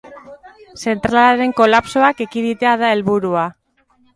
Zentralaren 0.83 1.53
kolapsoak 1.61 2.25
ekiditea 2.27 2.75
da 2.85 2.91
helburua. 2.95 3.45